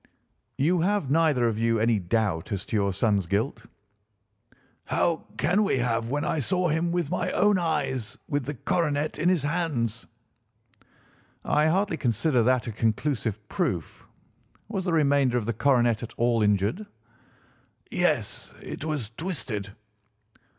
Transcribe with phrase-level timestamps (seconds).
[0.57, 3.67] "You have neither of you any doubt as to your son's guilt?"
[4.85, 9.19] "How can we have when I saw him with my own eyes with the coronet
[9.19, 10.07] in his hands."
[11.45, 14.07] "I hardly consider that a conclusive proof.
[14.67, 16.87] Was the remainder of the coronet at all injured?"
[17.91, 19.73] "Yes, it was twisted."